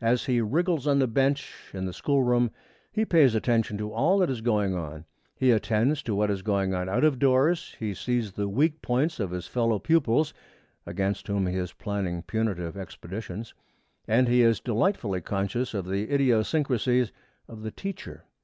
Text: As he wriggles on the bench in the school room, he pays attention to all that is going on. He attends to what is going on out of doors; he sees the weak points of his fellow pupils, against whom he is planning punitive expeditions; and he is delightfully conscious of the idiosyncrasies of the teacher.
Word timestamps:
As 0.00 0.26
he 0.26 0.40
wriggles 0.40 0.86
on 0.86 1.00
the 1.00 1.08
bench 1.08 1.72
in 1.74 1.86
the 1.86 1.92
school 1.92 2.22
room, 2.22 2.52
he 2.92 3.04
pays 3.04 3.34
attention 3.34 3.76
to 3.78 3.92
all 3.92 4.16
that 4.18 4.30
is 4.30 4.40
going 4.40 4.76
on. 4.76 5.06
He 5.34 5.50
attends 5.50 6.04
to 6.04 6.14
what 6.14 6.30
is 6.30 6.40
going 6.42 6.72
on 6.72 6.88
out 6.88 7.02
of 7.02 7.18
doors; 7.18 7.74
he 7.80 7.92
sees 7.92 8.30
the 8.30 8.48
weak 8.48 8.80
points 8.80 9.18
of 9.18 9.32
his 9.32 9.48
fellow 9.48 9.80
pupils, 9.80 10.32
against 10.86 11.26
whom 11.26 11.48
he 11.48 11.56
is 11.56 11.72
planning 11.72 12.22
punitive 12.22 12.76
expeditions; 12.76 13.54
and 14.06 14.28
he 14.28 14.42
is 14.42 14.60
delightfully 14.60 15.20
conscious 15.20 15.74
of 15.74 15.86
the 15.86 16.14
idiosyncrasies 16.14 17.10
of 17.48 17.62
the 17.64 17.72
teacher. 17.72 18.22